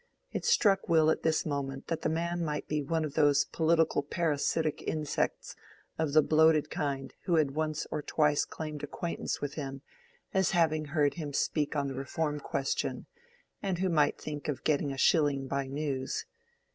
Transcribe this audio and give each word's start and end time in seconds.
It 0.31 0.45
struck 0.45 0.89
Will 0.89 1.11
at 1.11 1.21
this 1.21 1.45
moment 1.45 1.85
that 1.85 2.01
the 2.01 2.09
man 2.09 2.43
might 2.43 2.67
be 2.67 2.81
one 2.81 3.05
of 3.05 3.13
those 3.13 3.45
political 3.45 4.01
parasitic 4.01 4.81
insects 4.81 5.55
of 5.99 6.13
the 6.13 6.23
bloated 6.23 6.71
kind 6.71 7.13
who 7.25 7.35
had 7.35 7.51
once 7.51 7.85
or 7.91 8.01
twice 8.01 8.43
claimed 8.43 8.81
acquaintance 8.81 9.41
with 9.41 9.53
him 9.53 9.83
as 10.33 10.51
having 10.57 10.85
heard 10.85 11.13
him 11.13 11.33
speak 11.33 11.75
on 11.75 11.87
the 11.87 11.93
Reform 11.93 12.39
question, 12.39 13.05
and 13.61 13.77
who 13.77 13.89
might 13.89 14.19
think 14.19 14.47
of 14.47 14.63
getting 14.63 14.91
a 14.91 14.97
shilling 14.97 15.45
by 15.47 15.67
news. 15.67 16.25